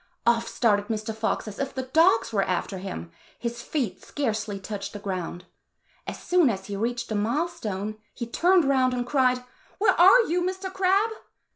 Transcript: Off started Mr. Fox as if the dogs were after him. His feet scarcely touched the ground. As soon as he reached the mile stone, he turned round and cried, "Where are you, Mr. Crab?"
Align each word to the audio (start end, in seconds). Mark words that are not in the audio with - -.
Off 0.25 0.47
started 0.47 0.87
Mr. 0.87 1.13
Fox 1.15 1.47
as 1.47 1.59
if 1.59 1.75
the 1.75 1.83
dogs 1.83 2.33
were 2.33 2.41
after 2.41 2.79
him. 2.79 3.11
His 3.37 3.61
feet 3.61 4.03
scarcely 4.03 4.59
touched 4.59 4.93
the 4.93 4.97
ground. 4.99 5.45
As 6.07 6.17
soon 6.19 6.49
as 6.49 6.65
he 6.65 6.75
reached 6.75 7.07
the 7.07 7.13
mile 7.13 7.47
stone, 7.47 7.99
he 8.15 8.25
turned 8.25 8.65
round 8.65 8.95
and 8.95 9.05
cried, 9.05 9.43
"Where 9.77 9.93
are 9.93 10.21
you, 10.23 10.41
Mr. 10.41 10.73
Crab?" 10.73 11.11